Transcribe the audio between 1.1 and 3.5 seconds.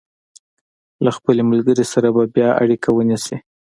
خپلې ملګرې سره به بیا اړیکه ونیسي.